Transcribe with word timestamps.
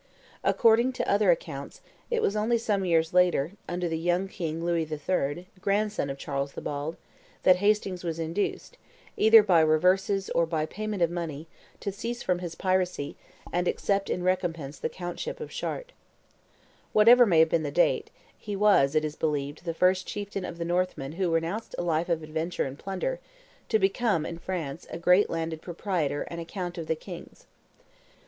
According 0.43 0.93
to 0.93 1.07
other 1.07 1.29
accounts, 1.29 1.79
it 2.09 2.23
was 2.23 2.35
only 2.35 2.57
some 2.57 2.83
years 2.85 3.13
later, 3.13 3.51
under 3.69 3.87
the 3.87 3.99
young 3.99 4.27
king 4.27 4.65
Louis 4.65 4.91
III., 4.91 5.45
grandson 5.61 6.09
of 6.09 6.17
Charles 6.17 6.53
the 6.53 6.61
Bald, 6.61 6.97
that 7.43 7.57
Hastings 7.57 8.03
was 8.03 8.17
induced, 8.17 8.79
either 9.15 9.43
by 9.43 9.59
reverses 9.61 10.31
or 10.31 10.47
by 10.47 10.65
payment 10.65 11.03
of 11.03 11.11
money, 11.11 11.45
to 11.81 11.91
cease 11.91 12.23
from 12.23 12.39
his 12.39 12.55
piracies, 12.55 13.13
and 13.53 13.67
accept 13.67 14.09
in 14.09 14.23
recompense 14.23 14.79
the 14.79 14.89
countship 14.89 15.39
of 15.39 15.51
Chartres. 15.51 15.93
Whatever 16.93 17.27
may 17.27 17.37
have 17.37 17.49
been 17.49 17.61
the 17.61 17.69
date, 17.69 18.09
he 18.35 18.55
was, 18.55 18.95
it 18.95 19.05
is 19.05 19.15
believed, 19.15 19.65
the 19.65 19.73
first 19.75 20.07
chieftain 20.07 20.45
of 20.45 20.57
the 20.57 20.65
Northmen 20.65 21.11
who 21.11 21.29
renounced 21.29 21.75
a 21.77 21.83
life 21.83 22.09
of 22.09 22.23
adventure 22.23 22.65
and 22.65 22.79
plunder, 22.79 23.19
to 23.69 23.77
become, 23.77 24.25
in 24.25 24.39
France, 24.39 24.87
a 24.89 24.97
great 24.97 25.29
landed 25.29 25.61
proprietor 25.61 26.23
and 26.27 26.41
a 26.41 26.45
count 26.45 26.79
of 26.79 26.87
the 26.87 26.95
king's. 26.95 27.45